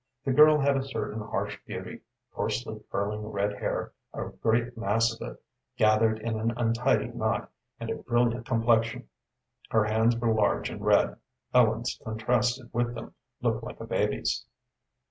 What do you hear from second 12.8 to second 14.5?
them looked like a baby's.